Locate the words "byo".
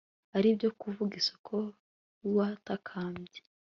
0.57-0.69